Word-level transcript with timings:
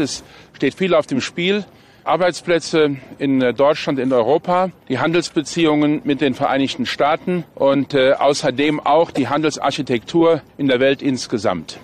Es 0.00 0.24
steht 0.54 0.74
viel 0.74 0.94
auf 0.94 1.06
dem 1.06 1.20
Spiel. 1.20 1.64
Arbeitsplätze 2.04 2.96
in 3.18 3.42
äh, 3.42 3.54
Deutschland, 3.54 3.98
in 3.98 4.12
Europa, 4.12 4.70
die 4.88 4.98
Handelsbeziehungen 4.98 6.00
mit 6.04 6.20
den 6.20 6.34
Vereinigten 6.34 6.86
Staaten 6.86 7.44
und 7.54 7.94
äh, 7.94 8.12
außerdem 8.12 8.80
auch 8.80 9.10
die 9.10 9.28
Handelsarchitektur 9.28 10.42
in 10.56 10.68
der 10.68 10.80
Welt 10.80 11.02
insgesamt. 11.02 11.78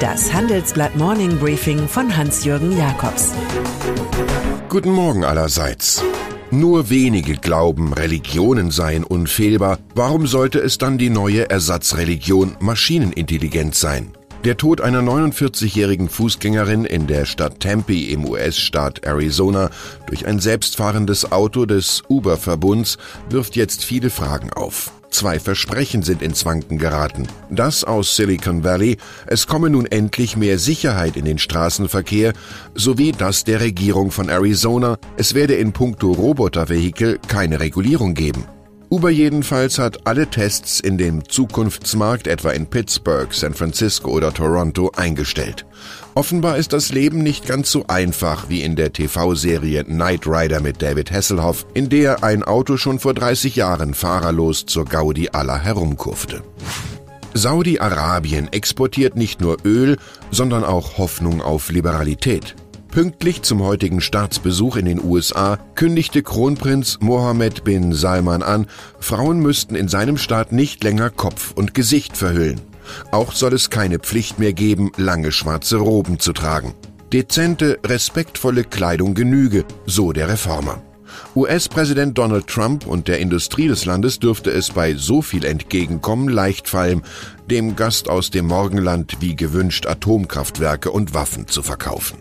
Das 0.00 0.32
Handelsblatt 0.32 0.96
Morning 0.96 1.38
Briefing 1.38 1.88
von 1.88 2.14
Hans-Jürgen 2.16 2.76
Jakobs. 2.76 3.34
Guten 4.68 4.90
Morgen 4.90 5.24
allerseits. 5.24 6.04
Nur 6.50 6.90
wenige 6.90 7.34
glauben, 7.36 7.92
Religionen 7.92 8.70
seien 8.70 9.02
unfehlbar. 9.02 9.78
Warum 9.94 10.26
sollte 10.26 10.58
es 10.58 10.78
dann 10.78 10.98
die 10.98 11.10
neue 11.10 11.48
Ersatzreligion 11.48 12.56
Maschinenintelligenz 12.60 13.80
sein? 13.80 14.12
Der 14.44 14.58
Tod 14.58 14.82
einer 14.82 15.00
49-jährigen 15.00 16.10
Fußgängerin 16.10 16.84
in 16.84 17.06
der 17.06 17.24
Stadt 17.24 17.60
Tempe 17.60 17.94
im 17.94 18.28
US-Staat 18.28 19.02
Arizona 19.02 19.70
durch 20.06 20.26
ein 20.26 20.38
selbstfahrendes 20.38 21.32
Auto 21.32 21.64
des 21.64 22.02
Uber-Verbunds 22.10 22.98
wirft 23.30 23.56
jetzt 23.56 23.86
viele 23.86 24.10
Fragen 24.10 24.52
auf. 24.52 24.92
Zwei 25.08 25.40
Versprechen 25.40 26.02
sind 26.02 26.20
ins 26.20 26.44
Wanken 26.44 26.76
geraten. 26.76 27.26
Das 27.48 27.84
aus 27.84 28.16
Silicon 28.16 28.64
Valley, 28.64 28.98
es 29.26 29.46
komme 29.46 29.70
nun 29.70 29.86
endlich 29.86 30.36
mehr 30.36 30.58
Sicherheit 30.58 31.16
in 31.16 31.24
den 31.24 31.38
Straßenverkehr, 31.38 32.34
sowie 32.74 33.12
das 33.12 33.44
der 33.44 33.62
Regierung 33.62 34.10
von 34.10 34.28
Arizona, 34.28 34.98
es 35.16 35.32
werde 35.32 35.54
in 35.54 35.72
puncto 35.72 36.12
Robotervehikel 36.12 37.18
keine 37.28 37.60
Regulierung 37.60 38.12
geben. 38.12 38.44
Uber 38.90 39.10
jedenfalls 39.10 39.78
hat 39.78 40.06
alle 40.06 40.28
Tests 40.28 40.78
in 40.78 40.98
dem 40.98 41.28
Zukunftsmarkt, 41.28 42.26
etwa 42.26 42.50
in 42.50 42.66
Pittsburgh, 42.66 43.32
San 43.32 43.54
Francisco 43.54 44.10
oder 44.10 44.32
Toronto, 44.32 44.92
eingestellt. 44.94 45.66
Offenbar 46.14 46.58
ist 46.58 46.72
das 46.72 46.92
Leben 46.92 47.22
nicht 47.22 47.46
ganz 47.46 47.70
so 47.70 47.86
einfach 47.88 48.48
wie 48.48 48.62
in 48.62 48.76
der 48.76 48.92
TV-Serie 48.92 49.84
Knight 49.84 50.26
Rider 50.26 50.60
mit 50.60 50.80
David 50.80 51.10
Hasselhoff, 51.10 51.66
in 51.74 51.88
der 51.88 52.22
ein 52.22 52.44
Auto 52.44 52.76
schon 52.76 53.00
vor 53.00 53.14
30 53.14 53.56
Jahren 53.56 53.94
fahrerlos 53.94 54.66
zur 54.66 54.84
Gaudi 54.84 55.30
aller 55.30 55.58
herumkurfte. 55.58 56.42
Saudi-Arabien 57.34 58.52
exportiert 58.52 59.16
nicht 59.16 59.40
nur 59.40 59.56
Öl, 59.64 59.96
sondern 60.30 60.62
auch 60.62 60.98
Hoffnung 60.98 61.42
auf 61.42 61.70
Liberalität. 61.70 62.54
Pünktlich 62.94 63.42
zum 63.42 63.60
heutigen 63.60 64.00
Staatsbesuch 64.00 64.76
in 64.76 64.84
den 64.84 65.02
USA 65.02 65.58
kündigte 65.74 66.22
Kronprinz 66.22 66.98
Mohammed 67.00 67.64
bin 67.64 67.92
Salman 67.92 68.44
an, 68.44 68.68
Frauen 69.00 69.40
müssten 69.40 69.74
in 69.74 69.88
seinem 69.88 70.16
Staat 70.16 70.52
nicht 70.52 70.84
länger 70.84 71.10
Kopf 71.10 71.50
und 71.56 71.74
Gesicht 71.74 72.16
verhüllen. 72.16 72.60
Auch 73.10 73.32
soll 73.32 73.52
es 73.52 73.68
keine 73.68 73.98
Pflicht 73.98 74.38
mehr 74.38 74.52
geben, 74.52 74.92
lange 74.96 75.32
schwarze 75.32 75.78
Roben 75.78 76.20
zu 76.20 76.32
tragen. 76.32 76.72
Dezente, 77.12 77.80
respektvolle 77.84 78.62
Kleidung 78.62 79.14
genüge, 79.14 79.64
so 79.86 80.12
der 80.12 80.28
Reformer. 80.28 80.80
US-Präsident 81.34 82.16
Donald 82.16 82.46
Trump 82.46 82.86
und 82.86 83.08
der 83.08 83.18
Industrie 83.18 83.66
des 83.66 83.86
Landes 83.86 84.20
dürfte 84.20 84.52
es 84.52 84.70
bei 84.70 84.94
so 84.94 85.20
viel 85.20 85.44
Entgegenkommen 85.44 86.28
leicht 86.28 86.68
fallen, 86.68 87.02
dem 87.50 87.74
Gast 87.74 88.08
aus 88.08 88.30
dem 88.30 88.46
Morgenland 88.46 89.16
wie 89.18 89.34
gewünscht 89.34 89.84
Atomkraftwerke 89.84 90.92
und 90.92 91.12
Waffen 91.12 91.48
zu 91.48 91.64
verkaufen. 91.64 92.18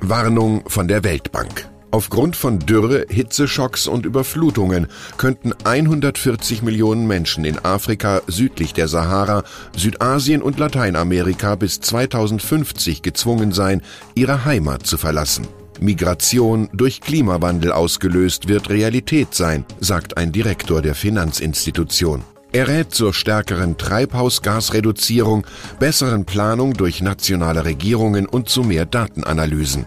Warnung 0.00 0.62
von 0.66 0.88
der 0.88 1.04
Weltbank. 1.04 1.68
Aufgrund 1.90 2.36
von 2.36 2.58
Dürre, 2.60 3.06
Hitzeschocks 3.08 3.86
und 3.86 4.06
Überflutungen 4.06 4.86
könnten 5.16 5.52
140 5.64 6.62
Millionen 6.62 7.06
Menschen 7.06 7.44
in 7.44 7.58
Afrika 7.58 8.22
südlich 8.26 8.72
der 8.72 8.88
Sahara, 8.88 9.42
Südasien 9.76 10.40
und 10.40 10.58
Lateinamerika 10.58 11.56
bis 11.56 11.80
2050 11.80 13.02
gezwungen 13.02 13.52
sein, 13.52 13.82
ihre 14.14 14.44
Heimat 14.44 14.86
zu 14.86 14.98
verlassen. 14.98 15.48
Migration 15.80 16.68
durch 16.72 17.00
Klimawandel 17.00 17.72
ausgelöst 17.72 18.48
wird 18.48 18.70
Realität 18.70 19.34
sein, 19.34 19.64
sagt 19.80 20.16
ein 20.16 20.30
Direktor 20.30 20.80
der 20.82 20.94
Finanzinstitution. 20.94 22.22
Er 22.52 22.66
rät 22.66 22.92
zur 22.92 23.14
stärkeren 23.14 23.76
Treibhausgasreduzierung, 23.76 25.46
besseren 25.78 26.24
Planung 26.24 26.74
durch 26.74 27.00
nationale 27.00 27.64
Regierungen 27.64 28.26
und 28.26 28.48
zu 28.48 28.64
mehr 28.64 28.86
Datenanalysen. 28.86 29.86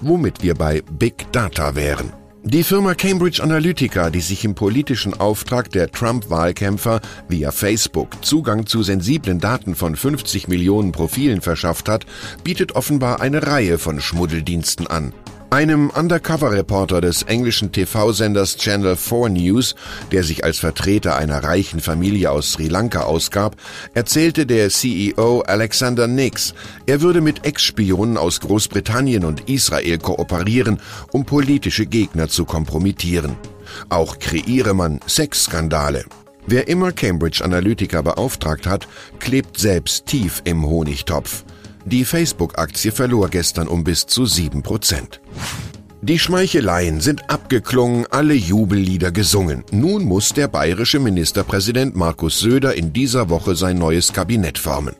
Womit 0.00 0.42
wir 0.42 0.54
bei 0.54 0.82
Big 0.98 1.32
Data 1.32 1.74
wären. 1.74 2.12
Die 2.48 2.62
Firma 2.62 2.94
Cambridge 2.94 3.42
Analytica, 3.42 4.08
die 4.08 4.20
sich 4.20 4.44
im 4.44 4.54
politischen 4.54 5.14
Auftrag 5.14 5.72
der 5.72 5.90
Trump-Wahlkämpfer 5.90 7.00
via 7.28 7.50
Facebook 7.50 8.24
Zugang 8.24 8.66
zu 8.66 8.84
sensiblen 8.84 9.40
Daten 9.40 9.74
von 9.74 9.96
50 9.96 10.46
Millionen 10.46 10.92
Profilen 10.92 11.40
verschafft 11.40 11.88
hat, 11.88 12.06
bietet 12.44 12.76
offenbar 12.76 13.20
eine 13.20 13.44
Reihe 13.48 13.78
von 13.78 14.00
Schmuddeldiensten 14.00 14.86
an. 14.86 15.12
Einem 15.50 15.90
Undercover-Reporter 15.90 17.00
des 17.00 17.22
englischen 17.22 17.70
TV-Senders 17.70 18.56
Channel 18.56 18.96
4 18.96 19.28
News, 19.28 19.76
der 20.10 20.24
sich 20.24 20.42
als 20.42 20.58
Vertreter 20.58 21.16
einer 21.16 21.44
reichen 21.44 21.78
Familie 21.78 22.32
aus 22.32 22.52
Sri 22.52 22.66
Lanka 22.66 23.02
ausgab, 23.02 23.54
erzählte 23.94 24.44
der 24.44 24.70
CEO 24.70 25.42
Alexander 25.42 26.08
Nix, 26.08 26.52
er 26.86 27.00
würde 27.00 27.20
mit 27.20 27.46
Ex-Spionen 27.46 28.16
aus 28.16 28.40
Großbritannien 28.40 29.24
und 29.24 29.48
Israel 29.48 29.98
kooperieren, 29.98 30.80
um 31.12 31.24
politische 31.24 31.86
Gegner 31.86 32.28
zu 32.28 32.44
kompromittieren. 32.44 33.36
Auch 33.88 34.18
kreiere 34.18 34.74
man 34.74 34.98
Sexskandale. 35.06 36.06
Wer 36.48 36.66
immer 36.66 36.90
Cambridge 36.90 37.44
Analytica 37.44 38.02
beauftragt 38.02 38.66
hat, 38.66 38.88
klebt 39.20 39.58
selbst 39.58 40.06
tief 40.06 40.42
im 40.44 40.66
Honigtopf. 40.66 41.44
Die 41.86 42.04
Facebook-Aktie 42.04 42.90
verlor 42.90 43.28
gestern 43.28 43.68
um 43.68 43.84
bis 43.84 44.06
zu 44.06 44.26
7 44.26 44.60
Prozent. 44.64 45.20
Die 46.02 46.18
Schmeicheleien 46.18 47.00
sind 47.00 47.30
abgeklungen, 47.30 48.06
alle 48.10 48.34
Jubellieder 48.34 49.12
gesungen. 49.12 49.62
Nun 49.70 50.02
muss 50.02 50.30
der 50.30 50.48
bayerische 50.48 50.98
Ministerpräsident 50.98 51.94
Markus 51.94 52.40
Söder 52.40 52.74
in 52.74 52.92
dieser 52.92 53.28
Woche 53.28 53.54
sein 53.54 53.78
neues 53.78 54.12
Kabinett 54.12 54.58
formen. 54.58 54.96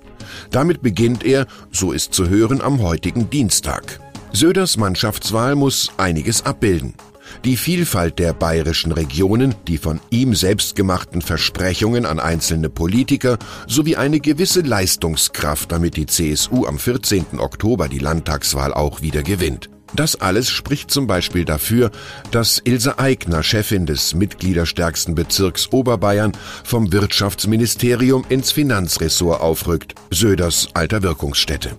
Damit 0.53 0.81
beginnt 0.81 1.25
er, 1.25 1.49
so 1.73 1.91
ist 1.91 2.15
zu 2.15 2.29
hören, 2.29 2.61
am 2.61 2.81
heutigen 2.81 3.31
Dienstag. 3.31 3.99
Söders 4.31 4.77
Mannschaftswahl 4.77 5.57
muss 5.57 5.91
einiges 5.97 6.47
abbilden. 6.47 6.95
Die 7.44 7.56
Vielfalt 7.56 8.19
der 8.19 8.32
bayerischen 8.32 8.92
Regionen, 8.92 9.54
die 9.69 9.78
von 9.78 10.00
ihm 10.10 10.34
selbst 10.34 10.76
gemachten 10.76 11.22
Versprechungen 11.22 12.06
an 12.06 12.20
einzelne 12.20 12.69
Politiker 12.69 13.38
sowie 13.66 13.97
eine 13.97 14.20
gewisse 14.20 14.60
Leistungskraft, 14.60 15.72
damit 15.72 15.97
die 15.97 16.06
CSU 16.06 16.66
am 16.66 16.78
14. 16.78 17.38
Oktober 17.38 17.88
die 17.88 17.98
Landtagswahl 17.98 18.72
auch 18.72 19.03
wieder 19.03 19.22
gewinnt. 19.22 19.70
Das 19.94 20.20
alles 20.20 20.50
spricht 20.50 20.91
zum 20.91 21.06
Beispiel 21.06 21.44
dafür, 21.44 21.91
dass 22.31 22.60
Ilse 22.64 22.98
Aigner, 22.98 23.43
Chefin 23.43 23.87
des 23.87 24.14
mitgliederstärksten 24.14 25.14
Bezirks 25.14 25.72
Oberbayern, 25.72 26.32
vom 26.64 26.93
Wirtschaftsministerium 26.93 28.25
ins 28.28 28.53
Finanzressort 28.53 29.41
aufrückt, 29.41 29.94
Söders 30.10 30.69
alter 30.75 31.03
Wirkungsstätte. 31.03 31.76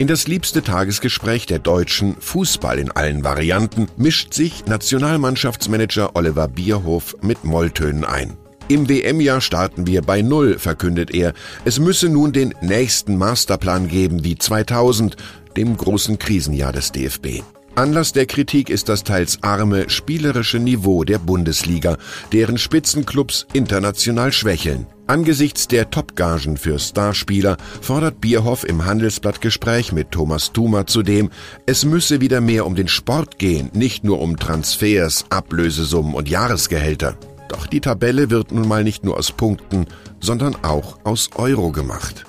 In 0.00 0.06
das 0.06 0.26
liebste 0.26 0.62
Tagesgespräch 0.62 1.44
der 1.44 1.58
Deutschen, 1.58 2.16
Fußball 2.18 2.78
in 2.78 2.90
allen 2.90 3.22
Varianten, 3.22 3.86
mischt 3.98 4.32
sich 4.32 4.64
Nationalmannschaftsmanager 4.64 6.16
Oliver 6.16 6.48
Bierhof 6.48 7.16
mit 7.20 7.44
Molltönen 7.44 8.06
ein. 8.06 8.38
Im 8.68 8.88
WM-Jahr 8.88 9.42
starten 9.42 9.86
wir 9.86 10.00
bei 10.00 10.22
Null, 10.22 10.58
verkündet 10.58 11.10
er. 11.10 11.34
Es 11.66 11.78
müsse 11.78 12.08
nun 12.08 12.32
den 12.32 12.54
nächsten 12.62 13.18
Masterplan 13.18 13.88
geben 13.88 14.24
wie 14.24 14.36
2000, 14.36 15.16
dem 15.58 15.76
großen 15.76 16.18
Krisenjahr 16.18 16.72
des 16.72 16.92
DFB. 16.92 17.42
Anlass 17.74 18.14
der 18.14 18.24
Kritik 18.24 18.70
ist 18.70 18.88
das 18.88 19.04
teils 19.04 19.42
arme, 19.42 19.90
spielerische 19.90 20.60
Niveau 20.60 21.04
der 21.04 21.18
Bundesliga, 21.18 21.98
deren 22.32 22.56
Spitzenclubs 22.56 23.46
international 23.52 24.32
schwächeln. 24.32 24.86
Angesichts 25.10 25.66
der 25.66 25.90
Topgagen 25.90 26.56
für 26.56 26.78
Starspieler 26.78 27.56
fordert 27.80 28.20
Bierhoff 28.20 28.62
im 28.62 28.84
Handelsblattgespräch 28.84 29.90
mit 29.90 30.12
Thomas 30.12 30.52
Thumer 30.52 30.86
zudem, 30.86 31.30
es 31.66 31.84
müsse 31.84 32.20
wieder 32.20 32.40
mehr 32.40 32.64
um 32.64 32.76
den 32.76 32.86
Sport 32.86 33.36
gehen, 33.36 33.72
nicht 33.74 34.04
nur 34.04 34.20
um 34.20 34.36
Transfers, 34.36 35.24
Ablösesummen 35.28 36.14
und 36.14 36.28
Jahresgehälter. 36.28 37.16
Doch 37.48 37.66
die 37.66 37.80
Tabelle 37.80 38.30
wird 38.30 38.52
nun 38.52 38.68
mal 38.68 38.84
nicht 38.84 39.02
nur 39.02 39.18
aus 39.18 39.32
Punkten, 39.32 39.86
sondern 40.20 40.54
auch 40.62 41.00
aus 41.02 41.30
Euro 41.34 41.72
gemacht. 41.72 42.24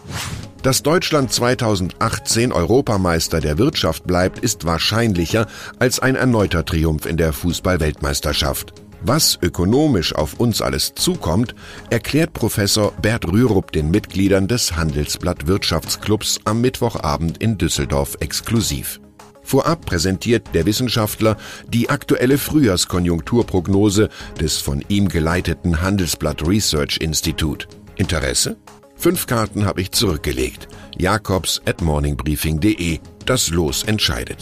Dass 0.63 0.81
Deutschland 0.81 1.31
2018 1.31 2.51
Europameister 2.51 3.41
der 3.41 3.59
Wirtschaft 3.59 4.07
bleibt, 4.07 4.39
ist 4.39 4.65
wahrscheinlicher 4.65 5.45
als 5.77 5.99
ein 5.99 6.15
erneuter 6.15 6.65
Triumph 6.65 7.05
in 7.05 7.17
der 7.17 7.31
Fußballweltmeisterschaft. 7.31 8.73
Was 9.03 9.39
ökonomisch 9.41 10.13
auf 10.13 10.39
uns 10.39 10.61
alles 10.61 10.93
zukommt, 10.93 11.55
erklärt 11.89 12.33
Professor 12.33 12.91
Bert 13.01 13.25
Rürup 13.25 13.71
den 13.71 13.89
Mitgliedern 13.89 14.47
des 14.47 14.75
Handelsblatt 14.75 15.47
Wirtschaftsclubs 15.47 16.39
am 16.43 16.61
Mittwochabend 16.61 17.39
in 17.39 17.57
Düsseldorf 17.57 18.17
exklusiv. 18.19 19.01
Vorab 19.41 19.85
präsentiert 19.85 20.49
der 20.53 20.67
Wissenschaftler 20.67 21.35
die 21.67 21.89
aktuelle 21.89 22.37
Frühjahrskonjunkturprognose 22.37 24.09
des 24.39 24.57
von 24.57 24.85
ihm 24.87 25.09
geleiteten 25.09 25.81
Handelsblatt 25.81 26.47
Research 26.47 26.97
Institute. 27.01 27.67
Interesse? 27.95 28.57
Fünf 28.95 29.25
Karten 29.25 29.65
habe 29.65 29.81
ich 29.81 29.91
zurückgelegt. 29.91 30.67
jakobs 30.95 31.59
at 31.65 31.81
morningbriefing.de. 31.81 32.99
Das 33.25 33.49
Los 33.49 33.83
entscheidet. 33.83 34.37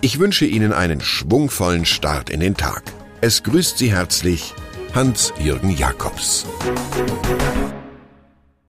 Ich 0.00 0.18
wünsche 0.18 0.46
Ihnen 0.46 0.72
einen 0.72 1.02
schwungvollen 1.02 1.84
Start 1.84 2.30
in 2.30 2.40
den 2.40 2.56
Tag. 2.56 2.82
Es 3.20 3.42
grüßt 3.42 3.78
Sie 3.78 3.92
herzlich 3.92 4.54
Hans-Jürgen 4.94 5.70
Jakobs. 5.70 6.46